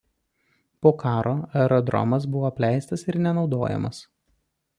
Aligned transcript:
Po 0.85 0.91
karo 1.03 1.33
aerodromas 1.59 2.27
buvo 2.37 2.49
apleistas 2.51 3.05
ir 3.11 3.21
nenaudojamas. 3.27 4.03